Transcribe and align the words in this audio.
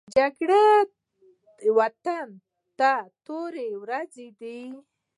جګړه 0.15 0.63
وطن 1.77 2.27
ته 2.79 2.91
توره 3.25 3.67
ورځ 3.81 4.13
ده 4.39 4.59